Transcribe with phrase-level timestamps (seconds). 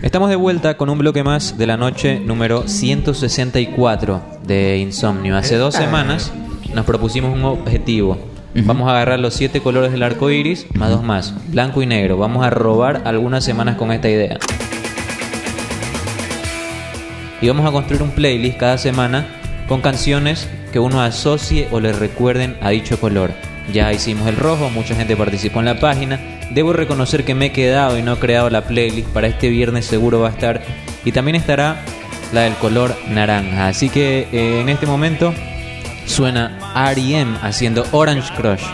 [0.00, 5.36] Estamos de vuelta con un bloque más de la noche número 164 de Insomnio.
[5.36, 6.30] Hace dos semanas
[6.72, 8.16] nos propusimos un objetivo.
[8.54, 12.16] Vamos a agarrar los siete colores del arco iris, más dos más, blanco y negro.
[12.16, 14.38] Vamos a robar algunas semanas con esta idea.
[17.40, 19.26] Y vamos a construir un playlist cada semana
[19.66, 23.32] con canciones que uno asocie o le recuerden a dicho color.
[23.72, 26.37] Ya hicimos el rojo, mucha gente participó en la página.
[26.50, 29.08] Debo reconocer que me he quedado y no he creado la playlist.
[29.08, 30.62] Para este viernes seguro va a estar.
[31.04, 31.82] Y también estará
[32.32, 33.68] la del color naranja.
[33.68, 35.34] Así que eh, en este momento
[36.06, 37.38] suena R.E.M.
[37.42, 38.64] haciendo Orange Crush.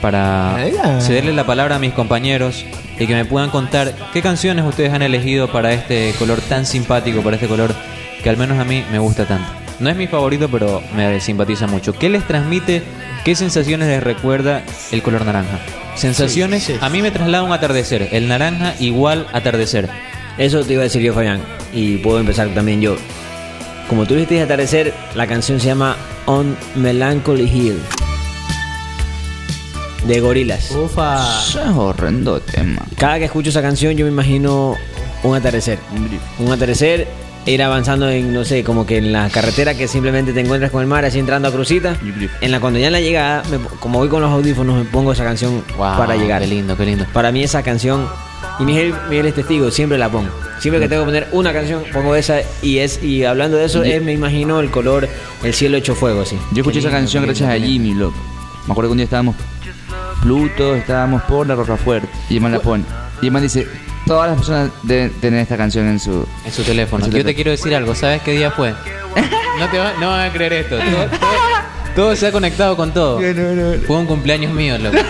[0.00, 0.56] Para
[1.00, 2.64] cederle la palabra a mis compañeros
[2.98, 7.20] y que me puedan contar qué canciones ustedes han elegido para este color tan simpático,
[7.20, 7.74] para este color
[8.22, 9.59] que al menos a mí me gusta tanto.
[9.80, 11.92] No es mi favorito, pero me simpatiza mucho.
[11.94, 12.82] ¿Qué les transmite?
[13.24, 14.62] ¿Qué sensaciones les recuerda
[14.92, 15.58] el color naranja?
[15.96, 16.78] Sensaciones, Sí, sí.
[16.80, 18.08] a mí me traslada un atardecer.
[18.12, 19.88] El naranja igual atardecer.
[20.38, 21.40] Eso te iba a decir yo, Fabián.
[21.72, 22.96] Y puedo empezar también yo.
[23.88, 27.78] Como tú dijiste atardecer, la canción se llama On Melancholy Hill.
[30.06, 30.70] De Gorilas.
[30.70, 31.16] Ufa.
[31.42, 32.82] Eso es horrendo tema.
[32.96, 34.76] Cada que escucho esa canción yo me imagino
[35.22, 35.78] un atardecer.
[36.38, 37.06] Un atardecer,
[37.46, 40.82] ir avanzando en, no sé, como que en la carretera que simplemente te encuentras con
[40.82, 41.96] el mar, así entrando a Cruzita.
[42.40, 45.12] En la cuando ya en la llegada, me- como voy con los audífonos, me pongo
[45.12, 46.42] esa canción Wow, para llegar.
[46.42, 47.06] Qué lindo, qué lindo.
[47.12, 48.06] Para mí esa canción,
[48.58, 50.28] y Miguel, Miguel es testigo, siempre la pongo.
[50.60, 53.82] Siempre que tengo que poner una canción, pongo esa y es y hablando de eso,
[53.82, 55.08] es, me imagino el color,
[55.42, 56.36] el cielo hecho fuego, sí.
[56.52, 57.54] Yo escuché Qué esa lindo, canción gracias a.
[57.58, 58.16] Jimmy, loco.
[58.66, 59.36] Me acuerdo que un día estábamos
[60.22, 62.06] Pluto, estábamos por la Roca Fuerte.
[62.28, 62.84] Y Emma la pone.
[63.22, 63.66] Y Emma dice,
[64.06, 66.26] todas las personas deben tener esta canción en su...
[66.44, 67.04] En su teléfono.
[67.04, 67.94] En su Yo te quiero decir algo.
[67.94, 68.70] ¿Sabes qué día fue?
[69.58, 70.78] No te va- no van a creer esto.
[70.78, 71.30] Todo, todo-
[71.94, 73.18] todo se ha conectado con todo.
[73.86, 74.96] Fue un cumpleaños mío, loco.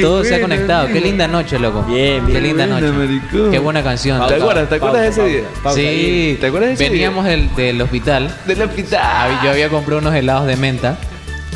[0.00, 0.88] Todo se ha conectado.
[0.88, 1.82] Qué linda noche, loco.
[1.82, 2.38] Bien, bien.
[2.38, 2.98] Qué linda buena, noche.
[2.98, 3.50] maricón.
[3.52, 4.26] Qué buena canción.
[4.26, 4.68] ¿Te acuerdas?
[4.68, 5.42] ¿Te acuerdas de ese día?
[5.74, 6.38] Sí.
[6.40, 8.34] ¿Te acuerdas de ese Veníamos del, del hospital.
[8.46, 8.98] De la pizza.
[9.00, 10.96] Hab- Yo había comprado unos helados de menta.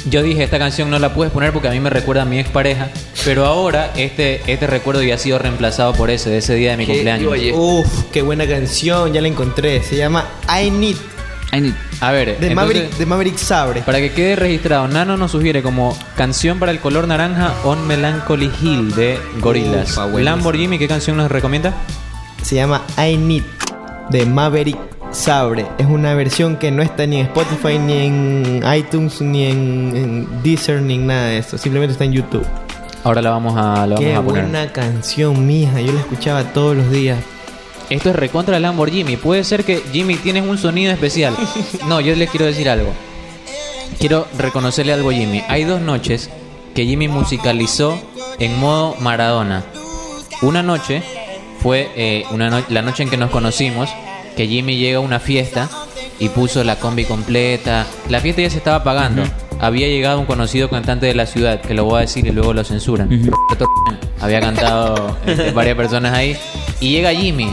[0.06, 2.38] Yo dije, esta canción no la puedes poner porque a mí me recuerda a mi
[2.38, 2.88] expareja.
[3.24, 6.76] Pero ahora este, este recuerdo ya ha sido reemplazado por ese, de ese día de
[6.78, 7.32] mi Qué cumpleaños.
[7.32, 7.52] oye.
[7.54, 9.82] Uf, qué buena canción, ya la encontré.
[9.82, 10.96] Se llama I Need
[11.50, 13.80] I need- A ver, de entonces, Maverick, de Maverick Sabre.
[13.82, 18.50] para que quede registrado, Nano nos sugiere como canción para el color naranja On Melancholy
[18.60, 19.96] Hill de Gorillaz.
[20.14, 21.72] Lamborghini, ¿qué canción nos recomienda?
[22.42, 23.42] Se llama I Need
[24.10, 24.76] de Maverick
[25.10, 25.66] Sabre.
[25.78, 30.42] Es una versión que no está ni en Spotify, ni en iTunes, ni en, en
[30.42, 31.56] Deezer, ni en nada de eso.
[31.58, 32.46] Simplemente está en YouTube.
[33.04, 34.42] Ahora la vamos a, la vamos Qué a poner.
[34.44, 35.80] buena canción, mija.
[35.80, 37.18] Yo la escuchaba todos los días.
[37.90, 39.16] Esto es recontra Lamborghini.
[39.16, 41.34] Puede ser que Jimmy tienes un sonido especial.
[41.88, 42.92] No, yo les quiero decir algo.
[43.98, 45.42] Quiero reconocerle algo a Jimmy.
[45.48, 46.28] Hay dos noches
[46.74, 47.98] que Jimmy musicalizó
[48.38, 49.64] en modo Maradona.
[50.42, 51.02] Una noche
[51.62, 53.88] fue eh, una no- la noche en que nos conocimos,
[54.38, 55.68] que Jimmy llega a una fiesta
[56.20, 57.84] y puso la combi completa.
[58.08, 59.24] La fiesta ya se estaba pagando.
[59.58, 62.52] Había llegado un conocido cantante de la ciudad, que lo voy a decir y luego
[62.52, 63.08] lo censuran.
[64.20, 66.36] Había cantado este, varias personas ahí.
[66.80, 67.52] Y llega Jimmy.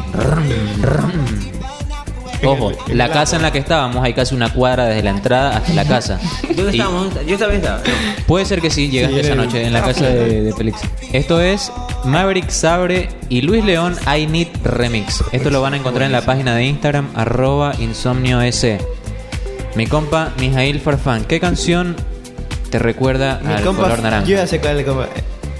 [2.43, 5.73] Ojo, la casa en la que estábamos hay casi una cuadra desde la entrada hasta
[5.73, 6.19] la casa.
[6.55, 7.13] ¿Dónde Y- estábamos?
[7.25, 7.81] Yo también estaba.
[8.27, 10.81] Puede ser que sí, llegaste Sí, esa noche en la casa de, de Félix.
[11.11, 11.71] Esto es
[12.03, 15.23] Maverick Sabre y Luis León I Need Remix.
[15.31, 18.65] Esto lo van a encontrar en la página de Instagram, arroba insomnios.
[19.75, 21.95] Mi compa Mijail Farfán, ¿qué canción
[22.69, 24.27] te recuerda Mi al compa, color naranja?
[24.27, 24.87] yo ya sé cuál es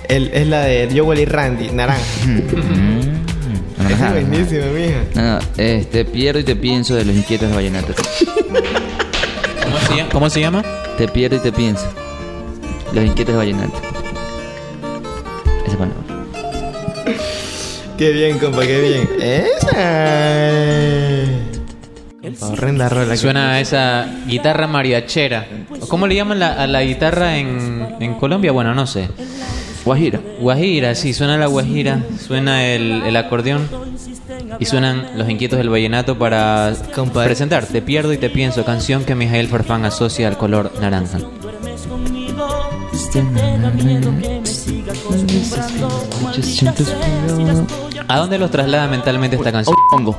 [0.07, 2.01] el es la de Joel y Randy, naranja.
[3.75, 4.11] Mm, es naranja.
[4.11, 5.03] buenísima, mija.
[5.15, 7.93] No, no, este, pierdo y te pienso de los inquietos de Vallenato.
[9.63, 10.09] ¿Cómo se, llama?
[10.11, 10.63] ¿Cómo se llama?
[10.97, 11.85] Te pierdo y te pienso.
[12.93, 13.81] Los inquietos de Vallenato.
[15.67, 16.01] Esa palabra.
[17.97, 19.09] Qué bien, compa, qué bien.
[19.21, 19.71] Esa.
[22.47, 23.15] Horrenda rola.
[23.15, 25.47] Suena esa guitarra mariachera.
[25.87, 28.51] ¿Cómo le llaman la- a la guitarra en, en Colombia?
[28.51, 29.07] Bueno, no sé.
[29.85, 30.19] Guajira.
[30.39, 33.69] Guajira, sí, suena la guajira, suena el, el acordeón
[34.59, 37.27] y suenan los inquietos del vallenato para Compadre.
[37.29, 41.19] presentar Te pierdo y te pienso, canción que Mijael Farfán asocia al color naranja.
[48.07, 49.75] ¿A dónde los traslada mentalmente esta canción?
[49.91, 50.17] Hongo.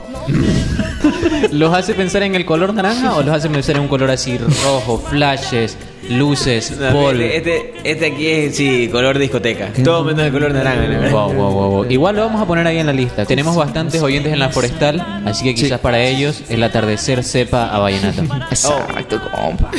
[1.53, 4.39] ¿Los hace pensar en el color naranja o los hace pensar en un color así
[4.39, 5.77] rojo, flashes,
[6.11, 7.21] luces, polvo?
[7.21, 9.71] Este, este aquí es, sí, color discoteca.
[9.85, 11.11] Todo menos el color naranja, la verdad.
[11.11, 11.87] Wow, wow, wow, wow.
[11.91, 13.25] Igual lo vamos a poner ahí en la lista.
[13.25, 17.79] Tenemos bastantes oyentes en la forestal, así que quizás para ellos el atardecer sepa a
[17.79, 18.23] vallenato.
[18.51, 19.71] Exacto, compa.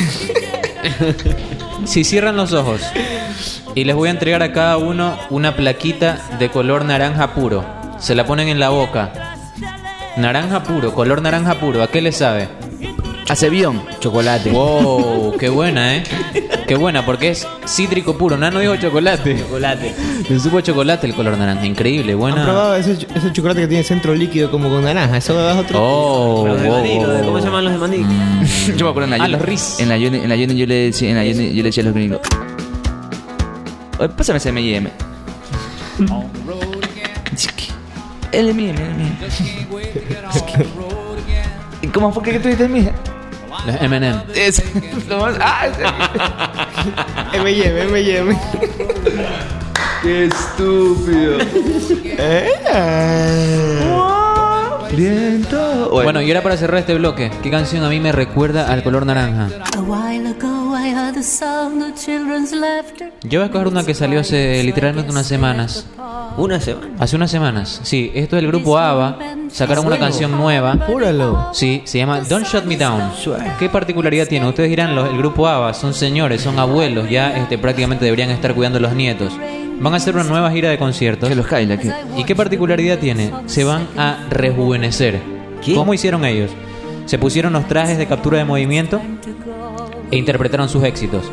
[1.85, 2.81] Si cierran los ojos
[3.77, 7.63] Y les voy a entregar a cada uno una plaquita de color naranja puro.
[7.99, 9.11] Se la ponen en la boca.
[10.17, 11.83] Naranja puro, color naranja puro.
[11.83, 12.47] ¿A qué le sabe?
[13.29, 13.83] Hace bión.
[13.99, 14.49] Chocolate.
[14.49, 16.03] Wow, qué buena, ¿eh?
[16.67, 18.35] Qué buena, porque es cítrico puro.
[18.35, 19.37] No, no digo chocolate.
[19.37, 19.93] Chocolate.
[20.27, 21.63] Le supo chocolate el color naranja.
[21.63, 22.43] Increíble, ¿Han buena.
[22.45, 25.17] probado ese, ch- ese chocolate que tiene centro líquido como con naranja?
[25.17, 25.79] Eso es otro.
[25.79, 27.97] Oh, Los de wow, maní, los de- wow, ¿Cómo se llaman los de maní?
[28.75, 29.79] Yo me acuerdo en la Ah, los Riz.
[29.79, 31.85] En la Uni, en la yo le decía, en la Uni yo le decía a
[31.85, 32.21] los gringos.
[34.15, 34.89] Pásame ese M&M.
[38.31, 39.17] El M&M, el M&M.
[41.81, 42.91] ¿Y ¿Cómo fue que tú dices mía?
[43.65, 44.23] Los M&M.
[44.35, 44.61] Es
[45.07, 48.37] lo más- ah, ese- M&M, M&M.
[50.03, 51.37] Qué estúpido.
[52.19, 52.51] Eh,
[54.95, 55.89] Viento.
[55.91, 59.05] Bueno, y ahora para cerrar este bloque, ¿qué canción a mí me recuerda al color
[59.05, 59.49] naranja?
[59.75, 63.11] A while ago I heard the sound of children's laughter.
[63.23, 65.85] Yo voy a escoger una que salió hace literalmente unas semanas.
[66.37, 66.87] Una semana.
[66.99, 67.79] Hace unas semanas.
[67.83, 69.17] Sí, esto es del grupo ABBA.
[69.51, 70.77] Sacaron una canción nueva.
[70.85, 71.49] Júralo.
[71.53, 73.11] Sí, se llama Don't Shut Me Down.
[73.59, 74.47] ¿Qué particularidad tiene?
[74.47, 78.53] Ustedes dirán, los- el grupo ABBA son señores, son abuelos, ya este, prácticamente deberían estar
[78.53, 79.33] cuidando a los nietos.
[79.79, 81.29] Van a hacer una nueva gira de conciertos.
[81.29, 81.91] Que los Kyla, que.
[82.17, 83.31] ¿Y qué particularidad tiene?
[83.45, 85.19] Se van a rejuvenecer.
[85.63, 85.75] ¿Qué?
[85.75, 86.51] ¿Cómo hicieron ellos?
[87.05, 89.01] Se pusieron los trajes de captura de movimiento
[90.11, 91.31] e interpretaron sus éxitos.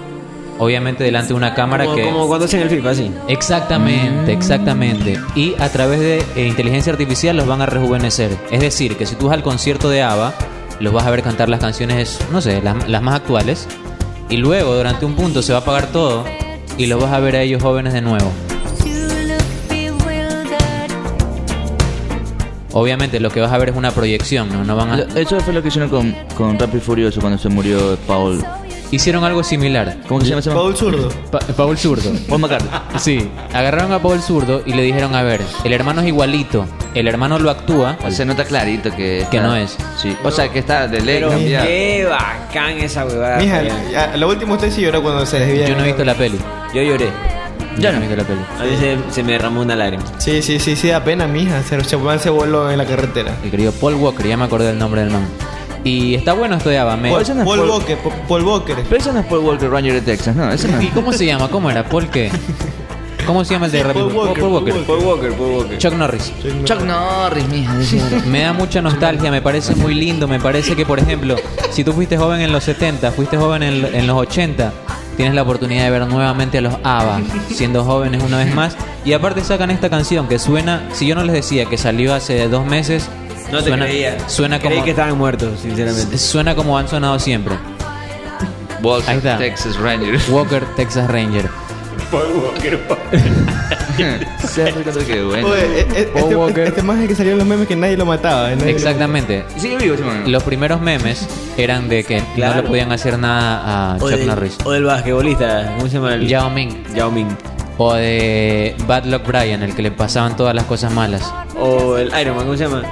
[0.59, 2.05] Obviamente delante de una cámara Como, que...
[2.05, 3.11] como cuando hacen el FIFA, así.
[3.27, 5.19] Exactamente, exactamente.
[5.35, 8.37] Y a través de eh, inteligencia artificial los van a rejuvenecer.
[8.53, 10.33] Es decir, que si tú vas al concierto de ABBA,
[10.79, 13.67] los vas a ver cantar las canciones, no sé, las, las más actuales.
[14.29, 16.25] Y luego, durante un punto, se va a apagar todo
[16.77, 18.31] y los vas a ver a ellos jóvenes de nuevo.
[22.73, 24.65] Obviamente lo que vas a ver es una proyección, ¿no?
[24.65, 24.99] No van a...
[25.19, 28.45] Eso fue lo que hicieron con, con Rápido y Furioso cuando se murió Paul.
[28.95, 29.97] Hicieron algo similar.
[30.09, 30.55] ¿Cómo que se llama?
[30.55, 31.09] Paul Zurdo.
[31.31, 32.11] Pa- Paul Zurdo.
[32.29, 32.71] Paul McCartney.
[32.99, 37.09] Sí, agarraron a Paul Zurdo y le dijeron, a ver, el hermano es igualito, el
[37.09, 39.27] hermano lo actúa, Se nota clarito que.
[39.31, 39.77] Que está- no es.
[40.01, 40.17] Sí.
[40.23, 41.67] O sea, que está de ley Pero cambiado.
[41.67, 43.37] qué bacán esa huevada.
[43.39, 43.77] Mija, Fabián.
[43.91, 45.67] ya, lo último usted sí lloró cuando se desvía.
[45.69, 46.39] yo no he visto la peli.
[46.73, 47.09] Yo lloré.
[47.79, 48.41] Yo no he visto la peli.
[48.61, 50.05] A mí se, se me derramó una lágrima.
[50.19, 51.61] Sí, sí, sí, sí, da pena, mija.
[51.65, 53.33] Se, se, se voló en la carretera.
[53.43, 55.27] El querido Paul Walker, ya me acordé del nombre del man.
[55.85, 56.97] Y está bueno esto de ABBA.
[56.97, 58.77] me- Paul- no es Paul Paul- Walker, Po- Paul Walker.
[58.89, 61.27] Pero ese no es Paul Walker Ranger de Texas, no, ese no ¿Y cómo se
[61.27, 61.49] llama?
[61.49, 61.85] ¿Cómo era?
[61.89, 62.31] ¿Paul qué?
[63.27, 63.85] ¿Cómo se llama el de Sí?
[63.85, 64.75] Paul Walker, Paul Walker.
[64.85, 65.79] Paul Walker, Paul Walker.
[65.79, 66.33] Chuck Norris.
[66.65, 67.75] Chuck Norris, mija.
[68.27, 71.37] Me da mucha nostalgia, me parece muy lindo, me parece que, por ejemplo,
[71.71, 74.73] si tú fuiste joven en los 70, fuiste joven en, en los 80,
[75.17, 77.21] tienes la oportunidad de ver nuevamente a los ABBA,
[77.51, 78.77] siendo jóvenes una vez más.
[79.07, 82.47] Y aparte sacan esta canción que suena, si yo no les decía que salió hace
[82.49, 83.09] dos meses,
[83.55, 84.29] No te suena, creía.
[84.29, 86.19] suena Creí como que estaban muertos, sinceramente.
[86.19, 87.55] suena como han sonado siempre.
[88.83, 89.39] Walker, Ahí está.
[89.39, 90.21] Texas Ranger.
[90.31, 91.49] Walker, Texas Ranger.
[94.49, 95.49] Se recuerda que bueno.
[95.49, 96.65] Oye, eh, eh, Paul este, Walker.
[96.67, 98.53] este más es que salió en los memes que nadie lo mataba.
[98.53, 99.45] eh, nadie lo- Exactamente.
[99.57, 100.31] Sigue vivo ese man.
[100.31, 101.27] Los primeros memes
[101.57, 102.57] eran de que Claro.
[102.57, 104.59] no le podían hacer nada a O Chuck del, Norris.
[104.65, 106.15] o del basquetbolista, ¿cómo se llama?
[106.15, 106.29] El...
[106.29, 106.85] Yao Ming.
[106.95, 107.29] Yao Ming.
[107.79, 111.33] O de Bad Luck Brian, el que le pasaban todas las cosas malas.
[111.59, 112.83] O el Iron Man, ¿cómo se llama?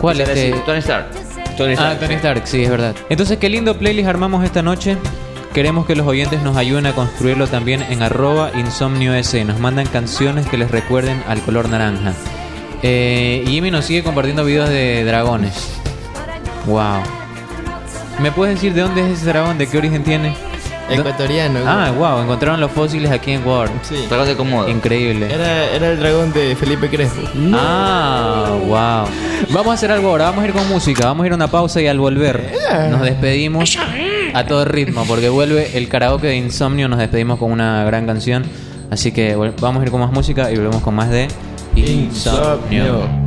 [0.00, 0.28] ¿Cuál es?
[0.28, 0.52] este?
[0.64, 1.06] Tony Stark.
[1.56, 1.96] Tony Ah.
[2.00, 2.94] Tony Stark, sí, es verdad.
[3.08, 4.96] Entonces, qué lindo playlist armamos esta noche.
[5.52, 9.44] Queremos que los oyentes nos ayuden a construirlo también en arroba insomnio S.
[9.44, 12.12] Nos mandan canciones que les recuerden al color naranja.
[12.82, 15.68] Eh, y Jimmy nos sigue compartiendo videos de dragones.
[16.66, 17.02] Wow.
[18.20, 19.58] ¿Me puedes decir de dónde es ese dragón?
[19.58, 20.34] ¿De qué origen tiene?
[20.90, 21.60] Ecuatoriano.
[21.66, 23.70] Ah, wow, encontraron los fósiles aquí en Ward.
[23.82, 24.06] Sí.
[24.08, 24.68] Dragón de Komodo.
[24.68, 25.32] Increíble.
[25.32, 27.22] Era, era el dragón de Felipe Crespo.
[27.54, 29.08] Ah, wow.
[29.50, 31.48] Vamos a hacer algo ahora, vamos a ir con música, vamos a ir a una
[31.48, 32.52] pausa y al volver
[32.90, 33.78] nos despedimos
[34.34, 38.44] a todo ritmo, porque vuelve el karaoke de Insomnio, nos despedimos con una gran canción,
[38.90, 41.28] así que vamos a ir con más música y volvemos con más de
[41.74, 43.19] Insomnio.